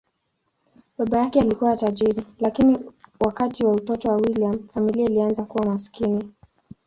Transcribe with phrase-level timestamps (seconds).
[0.97, 2.77] Baba yake alikuwa tajiri, lakini
[3.19, 6.31] wakati wa utoto wa William, familia ilianza kuwa maskini.